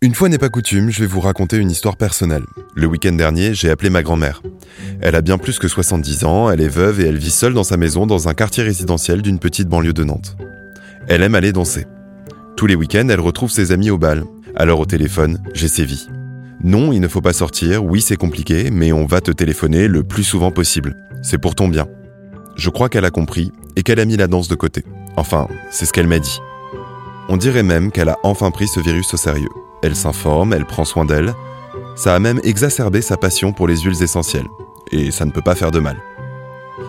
Une 0.00 0.14
fois 0.14 0.28
n'est 0.28 0.38
pas 0.38 0.48
coutume, 0.48 0.90
je 0.90 1.00
vais 1.00 1.08
vous 1.08 1.18
raconter 1.18 1.56
une 1.56 1.72
histoire 1.72 1.96
personnelle. 1.96 2.44
Le 2.76 2.86
week-end 2.86 3.14
dernier, 3.14 3.52
j'ai 3.52 3.68
appelé 3.68 3.90
ma 3.90 4.04
grand-mère. 4.04 4.42
Elle 5.00 5.16
a 5.16 5.22
bien 5.22 5.38
plus 5.38 5.58
que 5.58 5.66
70 5.66 6.22
ans, 6.22 6.48
elle 6.48 6.60
est 6.60 6.68
veuve 6.68 7.00
et 7.00 7.06
elle 7.06 7.18
vit 7.18 7.32
seule 7.32 7.52
dans 7.52 7.64
sa 7.64 7.76
maison 7.76 8.06
dans 8.06 8.28
un 8.28 8.34
quartier 8.34 8.62
résidentiel 8.62 9.22
d'une 9.22 9.40
petite 9.40 9.66
banlieue 9.66 9.92
de 9.92 10.04
Nantes. 10.04 10.36
Elle 11.08 11.24
aime 11.24 11.34
aller 11.34 11.50
danser. 11.50 11.86
Tous 12.56 12.66
les 12.66 12.76
week-ends, 12.76 13.08
elle 13.10 13.18
retrouve 13.18 13.50
ses 13.50 13.72
amis 13.72 13.90
au 13.90 13.98
bal. 13.98 14.22
Alors 14.54 14.78
au 14.78 14.86
téléphone, 14.86 15.42
j'ai 15.52 15.66
sévi. 15.66 16.06
Non, 16.62 16.92
il 16.92 17.00
ne 17.00 17.08
faut 17.08 17.20
pas 17.20 17.32
sortir, 17.32 17.84
oui 17.84 18.00
c'est 18.00 18.14
compliqué, 18.14 18.70
mais 18.70 18.92
on 18.92 19.04
va 19.04 19.20
te 19.20 19.32
téléphoner 19.32 19.88
le 19.88 20.04
plus 20.04 20.22
souvent 20.22 20.52
possible. 20.52 20.94
C'est 21.22 21.38
pour 21.38 21.56
ton 21.56 21.66
bien. 21.66 21.88
Je 22.54 22.70
crois 22.70 22.88
qu'elle 22.88 23.04
a 23.04 23.10
compris 23.10 23.50
et 23.74 23.82
qu'elle 23.82 23.98
a 23.98 24.04
mis 24.04 24.16
la 24.16 24.28
danse 24.28 24.46
de 24.46 24.54
côté. 24.54 24.84
Enfin, 25.16 25.48
c'est 25.72 25.86
ce 25.86 25.92
qu'elle 25.92 26.06
m'a 26.06 26.20
dit. 26.20 26.38
On 27.28 27.36
dirait 27.36 27.64
même 27.64 27.90
qu'elle 27.90 28.10
a 28.10 28.18
enfin 28.22 28.52
pris 28.52 28.68
ce 28.68 28.78
virus 28.78 29.12
au 29.12 29.16
sérieux. 29.16 29.48
Elle 29.82 29.96
s'informe, 29.96 30.52
elle 30.52 30.66
prend 30.66 30.84
soin 30.84 31.04
d'elle. 31.04 31.34
Ça 31.96 32.14
a 32.14 32.18
même 32.18 32.40
exacerbé 32.44 33.02
sa 33.02 33.16
passion 33.16 33.52
pour 33.52 33.68
les 33.68 33.76
huiles 33.78 34.02
essentielles. 34.02 34.48
Et 34.90 35.10
ça 35.10 35.24
ne 35.24 35.30
peut 35.30 35.42
pas 35.42 35.54
faire 35.54 35.70
de 35.70 35.80
mal. 35.80 35.96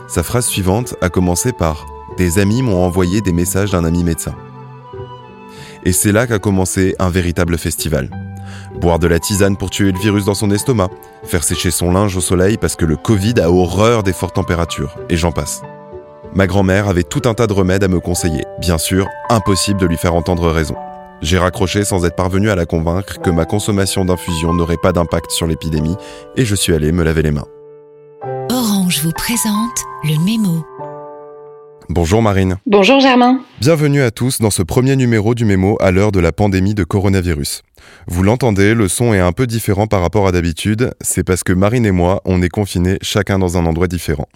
Sa 0.07 0.23
phrase 0.23 0.45
suivante 0.45 0.95
a 1.02 1.09
commencé 1.09 1.52
par⁇ 1.52 1.85
Des 2.17 2.39
amis 2.39 2.61
m'ont 2.61 2.83
envoyé 2.83 3.21
des 3.21 3.33
messages 3.33 3.71
d'un 3.71 3.85
ami 3.85 4.03
médecin⁇ 4.03 4.31
Et 5.83 5.91
c'est 5.91 6.11
là 6.11 6.27
qu'a 6.27 6.39
commencé 6.39 6.95
un 6.99 7.09
véritable 7.09 7.57
festival. 7.57 8.09
Boire 8.80 8.99
de 8.99 9.08
la 9.08 9.19
tisane 9.19 9.58
pour 9.58 9.69
tuer 9.69 9.91
le 9.91 9.99
virus 9.99 10.25
dans 10.25 10.33
son 10.33 10.52
estomac, 10.52 10.89
faire 11.23 11.44
sécher 11.44 11.71
son 11.71 11.91
linge 11.91 12.16
au 12.16 12.21
soleil 12.21 12.58
parce 12.58 12.75
que 12.75 12.85
le 12.85 12.95
Covid 12.95 13.35
a 13.41 13.52
horreur 13.52 14.03
des 14.03 14.13
fortes 14.13 14.35
températures, 14.35 14.95
et 15.09 15.17
j'en 15.17 15.31
passe. 15.31 15.61
Ma 16.33 16.47
grand-mère 16.47 16.88
avait 16.88 17.03
tout 17.03 17.23
un 17.25 17.33
tas 17.33 17.47
de 17.47 17.53
remèdes 17.53 17.83
à 17.83 17.88
me 17.88 17.99
conseiller. 17.99 18.45
Bien 18.59 18.77
sûr, 18.77 19.08
impossible 19.30 19.80
de 19.80 19.88
lui 19.88 19.97
faire 19.97 20.13
entendre 20.13 20.49
raison. 20.52 20.75
J'ai 21.22 21.38
raccroché 21.38 21.84
sans 21.84 22.05
être 22.05 22.16
parvenu 22.16 22.50
à 22.50 22.55
la 22.55 22.66
convaincre 22.66 23.20
que 23.20 23.30
ma 23.30 23.46
consommation 23.46 24.05
d'infusion 24.05 24.54
n'aurait 24.54 24.78
pas 24.82 24.94
d'impact 24.94 25.32
sur 25.32 25.48
l'épidémie 25.48 25.98
et 26.38 26.45
je 26.45 26.56
suis 26.56 26.73
allé 26.73 26.94
me 26.94 27.03
laver 27.03 27.23
les 27.23 27.31
mains. 27.31 27.48
Orange 28.50 29.02
vous 29.03 29.11
présente 29.11 29.84
le 30.06 30.17
mémo. 30.23 30.66
Bonjour 31.89 32.22
Marine. 32.22 32.58
Bonjour 32.66 33.00
Germain. 33.02 33.42
Bienvenue 33.59 34.02
à 34.02 34.11
tous 34.11 34.39
dans 34.39 34.52
ce 34.52 34.64
premier 34.64 34.95
numéro 34.95 35.36
du 35.36 35.44
mémo 35.44 35.76
à 35.81 35.92
l'heure 35.92 36.11
de 36.11 36.20
la 36.20 36.31
pandémie 36.31 36.76
de 36.76 36.84
coronavirus. 36.84 37.64
Vous 38.08 38.23
l'entendez, 38.23 38.73
le 38.73 38.88
son 38.88 39.14
est 39.14 39.20
un 39.20 39.31
peu 39.31 39.45
différent 39.45 39.88
par 39.88 40.02
rapport 40.02 40.28
à 40.28 40.31
d'habitude, 40.31 40.92
c'est 41.02 41.23
parce 41.23 41.44
que 41.44 41.52
Marine 41.52 41.86
et 41.86 41.92
moi, 41.92 42.22
on 42.26 42.42
est 42.42 42.50
confinés 42.50 42.98
chacun 43.02 43.39
dans 43.39 43.58
un 43.58 43.66
endroit 43.66 43.88
différent. 43.88 44.28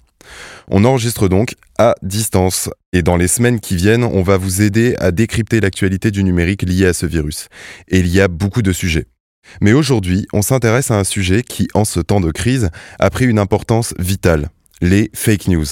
On 0.70 0.84
enregistre 0.84 1.28
donc 1.28 1.54
à 1.78 1.94
distance 2.02 2.70
et 2.92 3.02
dans 3.02 3.16
les 3.16 3.28
semaines 3.28 3.60
qui 3.60 3.76
viennent, 3.76 4.04
on 4.04 4.22
va 4.22 4.36
vous 4.36 4.62
aider 4.62 4.94
à 4.98 5.10
décrypter 5.10 5.60
l'actualité 5.60 6.10
du 6.10 6.24
numérique 6.24 6.62
lié 6.62 6.86
à 6.86 6.92
ce 6.92 7.06
virus. 7.06 7.48
Et 7.88 7.98
il 7.98 8.08
y 8.08 8.20
a 8.20 8.28
beaucoup 8.28 8.62
de 8.62 8.72
sujets. 8.72 9.06
Mais 9.60 9.72
aujourd'hui, 9.72 10.26
on 10.32 10.42
s'intéresse 10.42 10.90
à 10.90 10.98
un 10.98 11.04
sujet 11.04 11.42
qui, 11.42 11.68
en 11.74 11.84
ce 11.84 12.00
temps 12.00 12.20
de 12.20 12.30
crise, 12.30 12.70
a 12.98 13.10
pris 13.10 13.26
une 13.26 13.38
importance 13.38 13.94
vitale, 13.98 14.48
les 14.80 15.10
fake 15.14 15.48
news. 15.48 15.66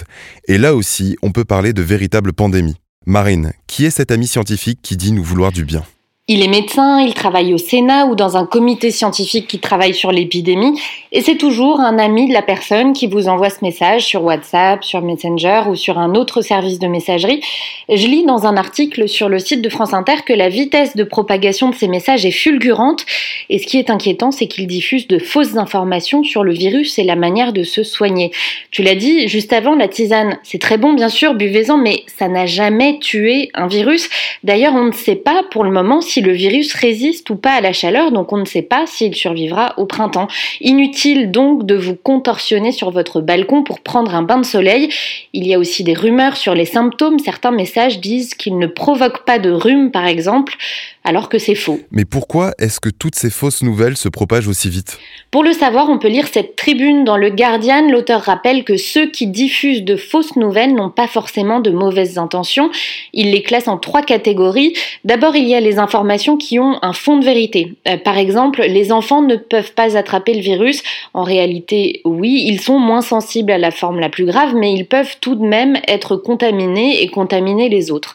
Et 0.49 0.59
là 0.59 0.75
aussi, 0.75 1.17
on 1.23 1.33
peut 1.33 1.45
parler 1.45 1.73
de 1.73 1.83
véritable 1.83 2.33
pandémie. 2.33 2.77
Marine, 3.07 3.53
qui 3.67 3.85
est 3.85 3.91
cet 3.91 4.11
ami 4.11 4.27
scientifique 4.27 4.81
qui 4.83 4.97
dit 4.97 5.13
nous 5.13 5.25
vouloir 5.25 5.53
du 5.53 5.65
bien? 5.65 5.85
Il 6.29 6.41
est 6.41 6.49
médecin, 6.49 7.01
il 7.01 7.15
travaille 7.15 7.53
au 7.53 7.59
Sénat 7.59 8.07
ou 8.07 8.15
dans 8.15 8.37
un 8.37 8.47
comité 8.47 8.93
scientifique 8.93 9.49
qui 9.49 9.59
travaille 9.59 9.93
sur 9.93 10.13
l'épidémie, 10.13 10.81
et 11.11 11.21
c'est 11.21 11.37
toujours 11.37 11.81
un 11.81 11.99
ami 11.99 12.29
de 12.29 12.33
la 12.33 12.43
personne 12.43 12.93
qui 12.93 13.09
vous 13.09 13.27
envoie 13.27 13.51
ce 13.51 13.59
message 13.63 14.05
sur 14.05 14.23
WhatsApp, 14.23 14.85
sur 14.85 15.03
Messenger 15.03 15.63
ou 15.69 15.75
sur 15.75 15.99
un 15.99 16.15
autre 16.15 16.41
service 16.41 16.79
de 16.79 16.87
messagerie. 16.87 17.43
Je 17.89 18.07
lis 18.07 18.25
dans 18.25 18.47
un 18.47 18.57
article 18.57 19.09
sur 19.09 19.29
le 19.29 19.41
site 19.41 19.63
de 19.63 19.69
France 19.69 19.95
Inter 19.95 20.23
que 20.25 20.33
la 20.33 20.49
vitesse 20.49 20.95
de 20.95 21.03
propagation 21.03 21.71
de 21.71 21.75
ces 21.75 21.89
messages 21.89 22.25
est 22.25 22.31
fulgurante, 22.31 23.05
et 23.51 23.59
ce 23.59 23.67
qui 23.67 23.79
est 23.79 23.91
inquiétant, 23.91 24.31
c'est 24.31 24.47
qu'ils 24.47 24.69
diffusent 24.69 25.09
de 25.09 25.19
fausses 25.19 25.57
informations 25.57 26.23
sur 26.23 26.45
le 26.45 26.53
virus 26.53 27.01
et 27.01 27.05
la 27.05 27.17
manière 27.17 27.53
de 27.53 27.65
se 27.65 27.83
soigner. 27.83 28.31
Tu 28.71 28.85
l'as 28.85 28.95
dit 28.95 29.27
juste 29.27 29.53
avant, 29.53 29.75
la 29.75 29.89
tisane, 29.89 30.39
c'est 30.45 30.61
très 30.61 30.79
bon 30.79 30.93
bien 30.93 31.09
sûr, 31.09 31.35
buvez-en, 31.35 31.79
mais 31.79 32.05
ça 32.07 32.29
n'a 32.29 32.47
jamais 32.47 33.01
tué 33.01 33.51
un 33.55 33.67
virus. 33.67 34.09
D'ailleurs, 34.45 34.75
on 34.75 34.85
ne 34.85 34.93
sait 34.93 35.17
pas 35.17 35.43
pour 35.51 35.65
le 35.65 35.73
moment 35.73 36.01
le 36.21 36.33
virus 36.33 36.75
résiste 36.75 37.31
ou 37.31 37.37
pas 37.37 37.53
à 37.53 37.61
la 37.61 37.73
chaleur, 37.73 38.13
donc 38.13 38.33
on 38.33 38.37
ne 38.37 38.45
sait 38.45 38.63
pas 38.63 38.87
s'il 38.87 39.15
survivra 39.15 39.75
au 39.79 39.87
printemps. 39.87 40.29
Inutile 40.61 41.31
donc 41.31 41.67
de 41.67 41.75
vous 41.75 41.97
contorsionner 41.97 42.73
sur 42.73 42.91
votre 42.91 43.21
balcon 43.21 43.63
pour 43.63 43.81
prendre 43.81 44.15
un 44.15 44.23
bain 44.23 44.39
de 44.39 44.45
soleil. 44.45 44.89
Il 45.33 45.47
y 45.47 45.55
a 45.55 45.59
aussi 45.59 45.85
des 45.85 45.95
rumeurs 45.95 46.37
sur 46.37 46.55
les 46.55 46.65
symptômes. 46.65 47.19
Certains 47.19 47.51
messages 47.51 48.01
disent 48.01 48.35
qu'il 48.35 48.59
ne 48.59 48.67
provoque 48.67 49.25
pas 49.25 49.39
de 49.39 49.51
rhume, 49.51 49.91
par 49.91 50.07
exemple 50.07 50.57
alors 51.05 51.29
que 51.29 51.39
c'est 51.39 51.55
faux. 51.55 51.81
Mais 51.91 52.05
pourquoi 52.05 52.53
est-ce 52.59 52.81
que 52.81 52.89
toutes 52.89 53.15
ces 53.15 53.31
fausses 53.31 53.63
nouvelles 53.63 53.97
se 53.97 54.09
propagent 54.09 54.49
aussi 54.49 54.69
vite? 54.69 54.99
Pour 55.31 55.43
le 55.43 55.53
savoir, 55.53 55.89
on 55.89 55.99
peut 55.99 56.09
lire 56.09 56.29
cette 56.29 56.57
tribune 56.57 57.05
dans 57.05 57.17
le 57.17 57.31
Guardian. 57.31 57.89
L'auteur 57.89 58.21
rappelle 58.21 58.65
que 58.65 58.77
ceux 58.77 59.11
qui 59.11 59.27
diffusent 59.27 59.83
de 59.83 59.97
fausses 59.97 60.37
nouvelles 60.37 60.75
n'ont 60.75 60.91
pas 60.91 61.07
forcément 61.07 61.61
de 61.61 61.71
mauvaises 61.71 62.19
intentions. 62.19 62.71
Il 63.13 63.31
les 63.31 63.43
classe 63.43 63.69
en 63.69 63.79
trois 63.79 64.03
catégories. 64.03 64.75
D'abord, 65.05 65.35
il 65.35 65.49
y 65.49 65.55
a 65.55 65.61
les 65.61 65.79
informations 65.79 66.37
qui 66.37 66.59
ont 66.59 66.79
un 66.83 66.93
fond 66.93 67.19
de 67.19 67.25
vérité. 67.25 67.75
Euh, 67.89 67.97
par 67.97 68.19
exemple, 68.19 68.63
les 68.63 68.93
enfants 68.93 69.23
ne 69.23 69.37
peuvent 69.37 69.73
pas 69.73 69.97
attraper 69.97 70.35
le 70.35 70.41
virus. 70.41 70.83
En 71.15 71.25
réalité, 71.25 72.01
oui, 72.05 72.45
ils 72.47 72.61
sont 72.61 72.79
moins 72.79 73.03
sensibles 73.03 73.53
à 73.53 73.59
la 73.59 73.71
forme 73.71 74.01
la 74.01 74.09
plus 74.09 74.27
grave, 74.27 74.55
mais 74.55 74.73
ils 74.73 74.87
peuvent 74.87 75.17
tout 75.21 75.35
de 75.35 75.45
même 75.45 75.79
être 75.89 76.17
contaminés 76.17 77.03
et 77.03 77.09
contaminer 77.09 77.69
les 77.69 77.91
autres. 77.91 78.15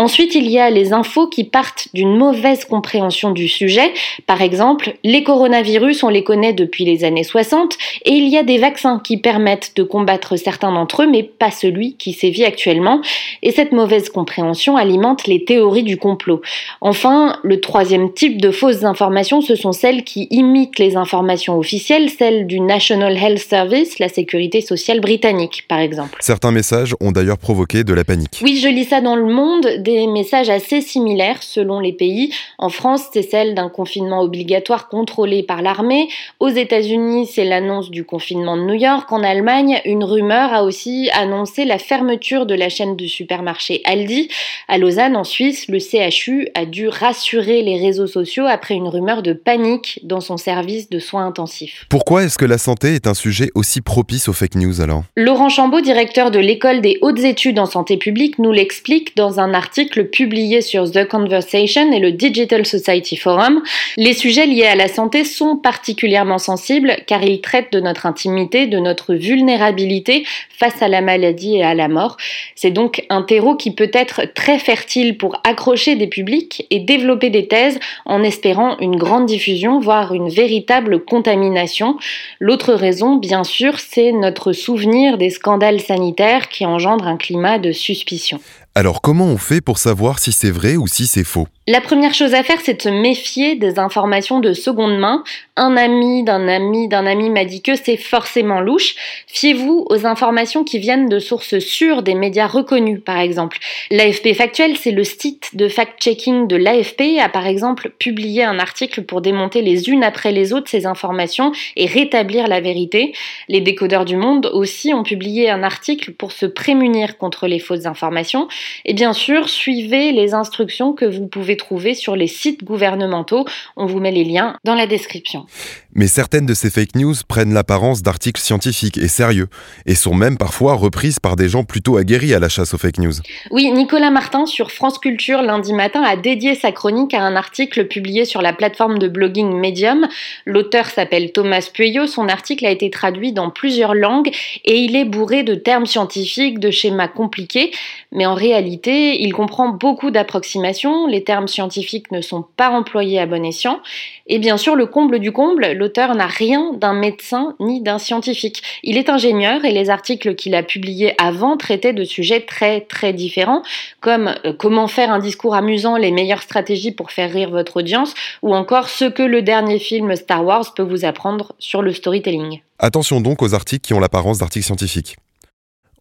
Ensuite, 0.00 0.34
il 0.34 0.48
y 0.48 0.58
a 0.58 0.70
les 0.70 0.94
infos 0.94 1.26
qui 1.26 1.44
partent 1.44 1.88
d'une 1.92 2.16
mauvaise 2.16 2.64
compréhension 2.64 3.32
du 3.32 3.48
sujet. 3.48 3.92
Par 4.26 4.40
exemple, 4.40 4.94
les 5.04 5.22
coronavirus, 5.22 6.04
on 6.04 6.08
les 6.08 6.24
connaît 6.24 6.54
depuis 6.54 6.86
les 6.86 7.04
années 7.04 7.22
60 7.22 7.76
et 8.06 8.12
il 8.12 8.26
y 8.28 8.38
a 8.38 8.42
des 8.42 8.56
vaccins 8.56 8.98
qui 8.98 9.18
permettent 9.18 9.72
de 9.76 9.82
combattre 9.82 10.36
certains 10.36 10.72
d'entre 10.72 11.02
eux, 11.02 11.06
mais 11.06 11.22
pas 11.22 11.50
celui 11.50 11.96
qui 11.96 12.14
sévit 12.14 12.46
actuellement. 12.46 13.02
Et 13.42 13.50
cette 13.50 13.72
mauvaise 13.72 14.08
compréhension 14.08 14.78
alimente 14.78 15.26
les 15.26 15.44
théories 15.44 15.82
du 15.82 15.98
complot. 15.98 16.40
Enfin, 16.80 17.36
le 17.42 17.60
troisième 17.60 18.14
type 18.14 18.40
de 18.40 18.50
fausses 18.50 18.84
informations, 18.84 19.42
ce 19.42 19.54
sont 19.54 19.72
celles 19.72 20.02
qui 20.04 20.28
imitent 20.30 20.78
les 20.78 20.96
informations 20.96 21.58
officielles, 21.58 22.08
celles 22.08 22.46
du 22.46 22.60
National 22.60 23.18
Health 23.18 23.40
Service, 23.46 23.98
la 23.98 24.08
sécurité 24.08 24.62
sociale 24.62 25.00
britannique, 25.00 25.66
par 25.68 25.78
exemple. 25.80 26.16
Certains 26.20 26.52
messages 26.52 26.94
ont 27.00 27.12
d'ailleurs 27.12 27.36
provoqué 27.36 27.84
de 27.84 27.92
la 27.92 28.04
panique. 28.04 28.40
Oui, 28.40 28.58
je 28.62 28.68
lis 28.68 28.84
ça 28.84 29.02
dans 29.02 29.16
le 29.16 29.26
monde 29.26 29.66
des 29.80 29.89
messages 30.06 30.50
assez 30.50 30.80
similaires 30.80 31.42
selon 31.42 31.80
les 31.80 31.92
pays. 31.92 32.32
En 32.58 32.68
France, 32.68 33.04
c'est 33.12 33.22
celle 33.22 33.54
d'un 33.54 33.68
confinement 33.68 34.20
obligatoire 34.20 34.88
contrôlé 34.88 35.42
par 35.42 35.62
l'armée. 35.62 36.08
Aux 36.38 36.48
États-Unis, 36.48 37.26
c'est 37.26 37.44
l'annonce 37.44 37.90
du 37.90 38.04
confinement 38.04 38.56
de 38.56 38.62
New 38.62 38.74
York. 38.74 39.10
En 39.12 39.22
Allemagne, 39.22 39.80
une 39.84 40.04
rumeur 40.04 40.52
a 40.52 40.64
aussi 40.64 41.10
annoncé 41.12 41.64
la 41.64 41.78
fermeture 41.78 42.46
de 42.46 42.54
la 42.54 42.68
chaîne 42.68 42.96
de 42.96 43.06
supermarché 43.06 43.80
Aldi. 43.84 44.28
À 44.68 44.78
Lausanne, 44.78 45.16
en 45.16 45.24
Suisse, 45.24 45.66
le 45.68 45.78
CHU 45.78 46.48
a 46.54 46.64
dû 46.64 46.88
rassurer 46.88 47.62
les 47.62 47.80
réseaux 47.80 48.06
sociaux 48.06 48.44
après 48.46 48.74
une 48.74 48.88
rumeur 48.88 49.22
de 49.22 49.32
panique 49.32 50.00
dans 50.02 50.20
son 50.20 50.36
service 50.36 50.90
de 50.90 50.98
soins 50.98 51.26
intensifs. 51.26 51.86
Pourquoi 51.88 52.24
est-ce 52.24 52.38
que 52.38 52.44
la 52.44 52.58
santé 52.58 52.94
est 52.94 53.06
un 53.06 53.14
sujet 53.14 53.50
aussi 53.54 53.80
propice 53.80 54.28
aux 54.28 54.32
fake 54.32 54.56
news 54.56 54.80
alors? 54.80 55.04
Laurent 55.16 55.48
Chambaud, 55.48 55.80
directeur 55.80 56.30
de 56.30 56.38
l'école 56.38 56.80
des 56.80 56.98
hautes 57.02 57.20
études 57.20 57.58
en 57.58 57.66
santé 57.66 57.96
publique, 57.96 58.38
nous 58.38 58.52
l'explique 58.52 59.16
dans 59.16 59.40
un 59.40 59.54
article 59.54 59.69
publié 60.12 60.60
sur 60.60 60.90
The 60.90 61.06
Conversation 61.06 61.92
et 61.92 61.98
le 61.98 62.12
Digital 62.12 62.66
Society 62.66 63.16
Forum. 63.16 63.62
Les 63.96 64.12
sujets 64.12 64.46
liés 64.46 64.66
à 64.66 64.74
la 64.74 64.88
santé 64.88 65.24
sont 65.24 65.56
particulièrement 65.56 66.38
sensibles 66.38 66.96
car 67.06 67.22
ils 67.22 67.40
traitent 67.40 67.72
de 67.72 67.80
notre 67.80 68.06
intimité, 68.06 68.66
de 68.66 68.78
notre 68.78 69.14
vulnérabilité 69.14 70.24
face 70.50 70.82
à 70.82 70.88
la 70.88 71.00
maladie 71.00 71.56
et 71.56 71.64
à 71.64 71.74
la 71.74 71.88
mort. 71.88 72.16
C'est 72.54 72.70
donc 72.70 73.04
un 73.08 73.22
terreau 73.22 73.56
qui 73.56 73.70
peut 73.70 73.90
être 73.92 74.22
très 74.34 74.58
fertile 74.58 75.16
pour 75.16 75.40
accrocher 75.44 75.96
des 75.96 76.06
publics 76.06 76.66
et 76.70 76.80
développer 76.80 77.30
des 77.30 77.48
thèses 77.48 77.78
en 78.04 78.22
espérant 78.22 78.78
une 78.78 78.96
grande 78.96 79.26
diffusion, 79.26 79.80
voire 79.80 80.14
une 80.14 80.28
véritable 80.28 81.04
contamination. 81.04 81.96
L'autre 82.40 82.74
raison, 82.74 83.16
bien 83.16 83.44
sûr, 83.44 83.78
c'est 83.78 84.12
notre 84.12 84.52
souvenir 84.52 85.16
des 85.16 85.30
scandales 85.30 85.80
sanitaires 85.80 86.48
qui 86.48 86.66
engendrent 86.66 87.08
un 87.08 87.16
climat 87.16 87.58
de 87.58 87.72
suspicion. 87.72 88.40
Alors 88.76 89.00
comment 89.00 89.26
on 89.26 89.36
fait 89.36 89.59
pour 89.60 89.78
savoir 89.78 90.18
si 90.18 90.32
c'est 90.32 90.50
vrai 90.50 90.76
ou 90.76 90.86
si 90.86 91.06
c'est 91.06 91.24
faux 91.24 91.46
La 91.66 91.80
première 91.80 92.14
chose 92.14 92.34
à 92.34 92.42
faire, 92.42 92.58
c'est 92.64 92.74
de 92.74 92.82
se 92.82 92.88
méfier 92.88 93.56
des 93.56 93.78
informations 93.78 94.40
de 94.40 94.52
seconde 94.52 94.98
main. 94.98 95.22
Un 95.56 95.76
ami 95.76 96.24
d'un 96.24 96.48
ami 96.48 96.88
d'un 96.88 97.06
ami 97.06 97.28
m'a 97.30 97.44
dit 97.44 97.62
que 97.62 97.74
c'est 97.74 97.96
forcément 97.96 98.60
louche. 98.60 98.94
Fiez-vous 99.26 99.86
aux 99.90 100.06
informations 100.06 100.64
qui 100.64 100.78
viennent 100.78 101.08
de 101.08 101.18
sources 101.18 101.58
sûres 101.58 102.02
des 102.02 102.14
médias 102.14 102.46
reconnus, 102.46 103.00
par 103.04 103.18
exemple. 103.18 103.58
L'AFP 103.90 104.34
Factuel, 104.34 104.76
c'est 104.76 104.90
le 104.90 105.04
site 105.04 105.54
de 105.54 105.68
fact-checking 105.68 106.46
de 106.46 106.56
l'AFP, 106.56 107.20
a 107.20 107.28
par 107.28 107.46
exemple 107.46 107.90
publié 107.98 108.44
un 108.44 108.58
article 108.58 109.02
pour 109.02 109.20
démonter 109.20 109.60
les 109.60 109.90
unes 109.90 110.04
après 110.04 110.32
les 110.32 110.52
autres 110.52 110.70
ces 110.70 110.86
informations 110.86 111.52
et 111.76 111.86
rétablir 111.86 112.48
la 112.48 112.60
vérité. 112.60 113.12
Les 113.48 113.60
décodeurs 113.60 114.04
du 114.04 114.16
monde 114.16 114.50
aussi 114.52 114.94
ont 114.94 115.02
publié 115.02 115.50
un 115.50 115.62
article 115.62 116.12
pour 116.12 116.32
se 116.32 116.46
prémunir 116.46 117.18
contre 117.18 117.46
les 117.46 117.58
fausses 117.58 117.86
informations. 117.86 118.48
Et 118.84 118.94
bien 118.94 119.12
sûr, 119.12 119.49
suivez 119.50 120.12
les 120.12 120.34
instructions 120.34 120.92
que 120.92 121.04
vous 121.04 121.26
pouvez 121.26 121.56
trouver 121.56 121.94
sur 121.94 122.16
les 122.16 122.26
sites 122.26 122.64
gouvernementaux. 122.64 123.44
On 123.76 123.86
vous 123.86 124.00
met 124.00 124.12
les 124.12 124.24
liens 124.24 124.56
dans 124.64 124.74
la 124.74 124.86
description. 124.86 125.46
Mais 125.94 126.06
certaines 126.06 126.46
de 126.46 126.54
ces 126.54 126.70
fake 126.70 126.94
news 126.94 127.14
prennent 127.26 127.52
l'apparence 127.52 128.02
d'articles 128.02 128.40
scientifiques 128.40 128.98
et 128.98 129.08
sérieux, 129.08 129.48
et 129.86 129.94
sont 129.94 130.14
même 130.14 130.38
parfois 130.38 130.74
reprises 130.74 131.18
par 131.18 131.36
des 131.36 131.48
gens 131.48 131.64
plutôt 131.64 131.96
aguerris 131.96 132.34
à 132.34 132.38
la 132.38 132.48
chasse 132.48 132.74
aux 132.74 132.78
fake 132.78 132.98
news. 132.98 133.12
Oui, 133.50 133.70
Nicolas 133.72 134.10
Martin 134.10 134.46
sur 134.46 134.70
France 134.70 134.98
Culture 134.98 135.42
lundi 135.42 135.72
matin 135.72 136.02
a 136.02 136.16
dédié 136.16 136.54
sa 136.54 136.72
chronique 136.72 137.14
à 137.14 137.22
un 137.22 137.36
article 137.36 137.86
publié 137.86 138.24
sur 138.24 138.42
la 138.42 138.52
plateforme 138.52 138.98
de 138.98 139.08
blogging 139.08 139.52
Medium. 139.52 140.06
L'auteur 140.46 140.86
s'appelle 140.86 141.32
Thomas 141.32 141.68
Pueyo, 141.72 142.06
son 142.06 142.28
article 142.28 142.66
a 142.66 142.70
été 142.70 142.90
traduit 142.90 143.32
dans 143.32 143.50
plusieurs 143.50 143.94
langues 143.94 144.30
et 144.64 144.78
il 144.78 144.96
est 144.96 145.04
bourré 145.04 145.42
de 145.42 145.54
termes 145.54 145.86
scientifiques, 145.86 146.60
de 146.60 146.70
schémas 146.70 147.08
compliqués, 147.08 147.72
mais 148.12 148.26
en 148.26 148.34
réalité, 148.34 149.22
il 149.22 149.32
comprend 149.32 149.68
beaucoup 149.68 150.10
d'approximations, 150.10 151.06
les 151.06 151.24
termes 151.24 151.48
scientifiques 151.48 152.10
ne 152.12 152.20
sont 152.20 152.44
pas 152.56 152.70
employés 152.70 153.18
à 153.18 153.26
bon 153.26 153.44
escient, 153.44 153.80
et 154.26 154.38
bien 154.38 154.56
sûr, 154.56 154.76
le 154.76 154.86
comble 154.86 155.18
du 155.18 155.32
comble, 155.32 155.74
l'auteur 155.80 156.14
n'a 156.14 156.26
rien 156.26 156.74
d'un 156.74 156.92
médecin 156.92 157.56
ni 157.58 157.80
d'un 157.80 157.98
scientifique. 157.98 158.62
Il 158.82 158.98
est 158.98 159.08
ingénieur 159.08 159.64
et 159.64 159.72
les 159.72 159.88
articles 159.88 160.34
qu'il 160.34 160.54
a 160.54 160.62
publiés 160.62 161.14
avant 161.18 161.56
traitaient 161.56 161.94
de 161.94 162.04
sujets 162.04 162.42
très 162.42 162.82
très 162.82 163.12
différents, 163.12 163.62
comme 164.00 164.34
euh, 164.44 164.52
comment 164.52 164.88
faire 164.88 165.10
un 165.10 165.18
discours 165.18 165.54
amusant, 165.54 165.96
les 165.96 166.10
meilleures 166.10 166.42
stratégies 166.42 166.92
pour 166.92 167.10
faire 167.10 167.32
rire 167.32 167.50
votre 167.50 167.78
audience, 167.78 168.14
ou 168.42 168.54
encore 168.54 168.90
ce 168.90 169.06
que 169.06 169.22
le 169.22 169.40
dernier 169.40 169.78
film 169.78 170.14
Star 170.16 170.44
Wars 170.44 170.74
peut 170.74 170.82
vous 170.82 171.04
apprendre 171.06 171.54
sur 171.58 171.80
le 171.80 171.92
storytelling. 171.94 172.60
Attention 172.78 173.20
donc 173.22 173.42
aux 173.42 173.54
articles 173.54 173.86
qui 173.86 173.94
ont 173.94 174.00
l'apparence 174.00 174.38
d'articles 174.38 174.66
scientifiques. 174.66 175.16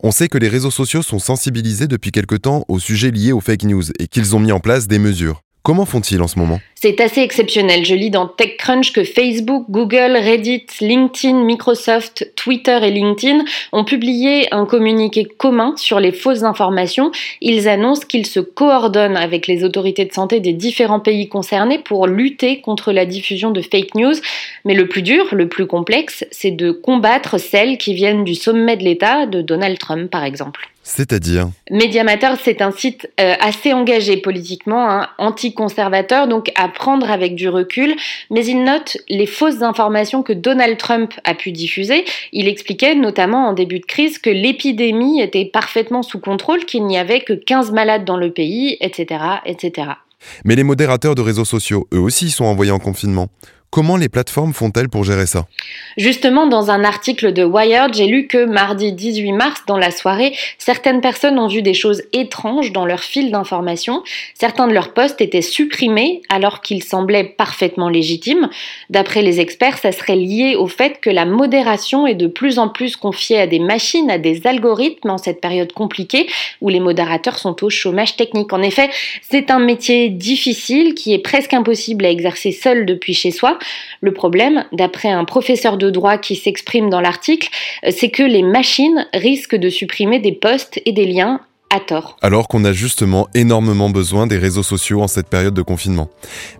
On 0.02 0.12
sait 0.12 0.28
que 0.28 0.38
les 0.38 0.50
réseaux 0.50 0.72
sociaux 0.72 1.02
sont 1.02 1.20
sensibilisés 1.20 1.88
depuis 1.88 2.12
quelque 2.12 2.36
temps 2.36 2.66
aux 2.68 2.80
sujets 2.80 3.12
liés 3.12 3.32
aux 3.32 3.42
fake 3.42 3.64
news 3.64 3.84
et 4.00 4.08
qu'ils 4.08 4.36
ont 4.36 4.40
mis 4.40 4.52
en 4.52 4.60
place 4.60 4.88
des 4.88 5.00
mesures. 5.00 5.42
Comment 5.64 5.86
font-ils 5.86 6.22
en 6.22 6.28
ce 6.28 6.40
moment? 6.40 6.60
C'est 6.82 7.02
assez 7.02 7.20
exceptionnel. 7.20 7.84
Je 7.84 7.94
lis 7.94 8.10
dans 8.10 8.26
TechCrunch 8.26 8.94
que 8.94 9.04
Facebook, 9.04 9.66
Google, 9.70 10.16
Reddit, 10.16 10.66
LinkedIn, 10.80 11.44
Microsoft, 11.44 12.32
Twitter 12.38 12.80
et 12.82 12.90
LinkedIn 12.90 13.44
ont 13.74 13.84
publié 13.84 14.48
un 14.54 14.66
communiqué 14.66 15.26
commun 15.26 15.74
sur 15.76 16.00
les 16.00 16.14
fausses 16.14 16.44
informations. 16.44 17.12
Ils 17.42 17.68
annoncent 17.68 18.06
qu'ils 18.08 18.26
se 18.26 18.40
coordonnent 18.40 19.18
avec 19.18 19.46
les 19.46 19.66
autorités 19.66 20.06
de 20.06 20.14
santé 20.14 20.40
des 20.40 20.54
différents 20.54 21.02
pays 21.02 21.28
concernés 21.28 21.80
pour 21.80 22.08
lutter 22.08 22.62
contre 22.62 22.94
la 22.94 23.06
diffusion 23.06 23.52
de 23.52 23.62
fake 23.62 23.96
news. 23.96 24.16
Mais 24.64 24.74
le 24.74 24.88
plus 24.88 25.02
dur, 25.02 25.26
le 25.34 25.50
plus 25.50 25.68
complexe, 25.68 26.24
c'est 26.32 26.52
de 26.52 26.72
combattre 26.72 27.42
celles 27.42 27.78
qui 27.78 27.94
viennent 27.94 28.24
du 28.24 28.36
sommet 28.36 28.78
de 28.78 28.86
l'État, 28.86 29.26
de 29.26 29.42
Donald 29.42 29.78
Trump 29.80 30.10
par 30.10 30.24
exemple. 30.24 30.70
C'est-à-dire? 30.90 31.50
Mediamateur, 31.70 32.38
c'est 32.44 32.62
un 32.62 32.72
site 32.72 33.10
euh, 33.20 33.36
assez 33.40 33.74
engagé 33.74 34.18
politiquement, 34.18 34.90
hein, 34.90 35.08
anti-conservateur, 35.20 36.28
donc 36.28 36.52
à 36.56 36.69
prendre 36.70 37.10
avec 37.10 37.36
du 37.36 37.50
recul, 37.50 37.96
mais 38.30 38.46
il 38.46 38.64
note 38.64 38.98
les 39.10 39.26
fausses 39.26 39.62
informations 39.62 40.24
que 40.24 40.34
Donald 40.34 40.78
Trump 40.78 41.14
a 41.24 41.34
pu 41.34 41.52
diffuser. 41.52 42.06
Il 42.32 42.48
expliquait 42.48 42.96
notamment 42.96 43.48
en 43.48 43.54
début 43.54 43.80
de 43.80 43.86
crise 43.86 44.18
que 44.20 44.30
l'épidémie 44.30 45.22
était 45.22 45.46
parfaitement 45.46 46.04
sous 46.04 46.20
contrôle, 46.20 46.66
qu'il 46.66 46.86
n'y 46.86 46.98
avait 46.98 47.22
que 47.22 47.34
15 47.34 47.72
malades 47.72 48.06
dans 48.06 48.18
le 48.18 48.32
pays, 48.32 48.78
etc., 48.82 49.24
etc. 49.46 49.92
Mais 50.44 50.56
les 50.56 50.64
modérateurs 50.64 51.16
de 51.16 51.22
réseaux 51.22 51.46
sociaux, 51.46 51.88
eux 51.94 52.00
aussi, 52.00 52.30
sont 52.30 52.46
envoyés 52.46 52.72
en 52.72 52.80
confinement. 52.80 53.30
Comment 53.72 53.98
les 53.98 54.10
plateformes 54.10 54.52
font-elles 54.52 54.90
pour 54.90 55.04
gérer 55.04 55.28
ça? 55.28 55.46
Justement, 55.96 56.48
dans 56.48 56.72
un 56.72 56.84
article 56.84 57.34
de 57.34 57.44
Wired, 57.44 57.94
j'ai 57.94 58.08
lu 58.08 58.26
que 58.26 58.46
mardi 58.46 58.94
18 58.94 59.32
mars, 59.34 59.62
dans 59.68 59.78
la 59.78 59.92
soirée, 59.92 60.36
certaines 60.58 61.02
personnes 61.02 61.38
ont 61.38 61.48
vu 61.48 61.62
des 61.62 61.76
choses 61.76 62.02
étranges 62.12 62.72
dans 62.72 62.88
leur 62.88 63.02
fil 63.02 63.32
d'information. 63.32 64.02
Certains 64.34 64.68
de 64.68 64.74
leurs 64.74 64.96
posts 64.96 65.22
étaient 65.22 65.44
supprimés 65.44 66.24
alors 66.30 66.62
qu'ils 66.62 66.84
semblaient 66.84 67.24
parfaitement 67.24 67.90
légitimes. 67.90 68.50
D'après 68.90 69.22
les 69.22 69.40
experts, 69.40 69.78
ça 69.78 69.92
serait 69.92 70.16
lié 70.16 70.56
au 70.56 70.66
fait 70.66 71.00
que 71.00 71.12
la 71.12 71.26
modération 71.26 72.08
est 72.08 72.16
de 72.16 72.26
plus 72.26 72.58
en 72.58 72.70
plus 72.70 72.96
confiée 72.96 73.40
à 73.40 73.46
des 73.46 73.60
machines, 73.60 74.10
à 74.10 74.18
des 74.18 74.48
algorithmes 74.48 75.12
en 75.12 75.20
cette 75.20 75.42
période 75.42 75.74
compliquée 75.74 76.28
où 76.62 76.70
les 76.70 76.80
modérateurs 76.80 77.38
sont 77.38 77.64
au 77.64 77.70
chômage 77.70 78.16
technique. 78.16 78.52
En 78.52 78.64
effet, 78.64 78.90
c'est 79.22 79.52
un 79.52 79.60
métier 79.60 80.10
difficile 80.10 80.96
qui 80.96 81.14
est 81.14 81.20
presque 81.20 81.54
impossible 81.54 82.04
à 82.06 82.10
exercer 82.10 82.52
seul 82.52 82.88
depuis 82.88 83.14
chez 83.14 83.30
soi. 83.30 83.59
Le 84.02 84.14
problème, 84.14 84.66
d'après 84.72 85.10
un 85.10 85.26
professeur 85.26 85.78
de 85.78 85.90
droit 85.90 86.18
qui 86.18 86.36
s'exprime 86.36 86.90
dans 86.90 87.02
l'article, 87.02 87.50
euh, 87.86 87.92
c'est 87.96 88.10
que 88.10 88.24
les 88.24 88.44
machines 88.44 89.08
risquent 89.14 89.58
de 89.58 89.70
supprimer 89.70 90.20
des 90.20 90.34
posts 90.34 90.82
et 90.86 90.92
des 90.92 91.06
liens 91.06 91.42
à 91.70 91.80
tort. 91.80 92.18
Alors 92.22 92.48
qu'on 92.48 92.66
a 92.66 92.74
justement 92.74 93.28
énormément 93.36 93.90
besoin 93.90 94.28
des 94.28 94.38
réseaux 94.38 94.64
sociaux 94.64 95.02
en 95.02 95.08
cette 95.08 95.28
période 95.28 95.54
de 95.54 95.62
confinement. 95.62 96.10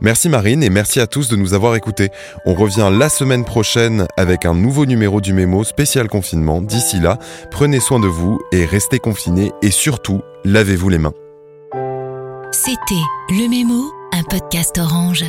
Merci 0.02 0.30
Marine 0.30 0.62
et 0.62 0.70
merci 0.70 1.00
à 1.00 1.08
tous 1.08 1.30
de 1.30 1.36
nous 1.36 1.54
avoir 1.54 1.76
écoutés. 1.76 2.10
On 2.46 2.54
revient 2.54 2.90
la 2.92 3.10
semaine 3.10 3.44
prochaine 3.44 4.08
avec 4.18 4.46
un 4.46 4.54
nouveau 4.54 4.86
numéro 4.86 5.20
du 5.20 5.34
Mémo 5.34 5.64
spécial 5.64 6.08
confinement. 6.08 6.62
D'ici 6.62 7.00
là, 7.00 7.18
prenez 7.52 7.80
soin 7.80 8.00
de 8.00 8.08
vous 8.08 8.40
et 8.52 8.66
restez 8.66 9.00
confinés 9.00 9.52
et 9.62 9.72
surtout, 9.72 10.22
lavez-vous 10.46 10.90
les 10.90 11.00
mains. 11.00 11.14
C'était 12.52 13.06
Le 13.30 13.50
Mémo, 13.50 13.92
un 14.14 14.24
podcast 14.24 14.78
orange. 14.78 15.24